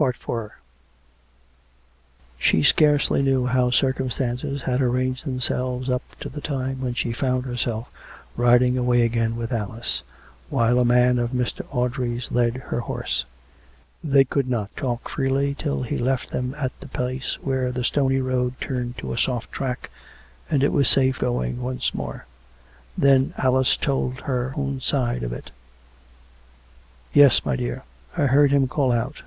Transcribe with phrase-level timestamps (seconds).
[0.00, 0.16] IV
[2.38, 7.12] She scarcely knew how circumstances had arranged them selves up to the time when she
[7.12, 7.92] found herself
[8.34, 10.02] riding away again with Alice,
[10.48, 11.60] while a man of Mr.
[11.70, 13.16] Audrey's led her 214 COME RACK!
[13.20, 13.28] COME
[14.06, 14.08] ROPE!
[14.08, 14.12] horsre.
[14.14, 18.22] They could not talk freely till he left them at the place where the stony
[18.22, 19.90] road turned to a soft track,
[20.48, 22.24] and it was safe going once more.
[22.96, 25.50] Then Alice told her own side of it."
[27.12, 27.82] Yes, my dear;
[28.16, 29.20] I heard him call out.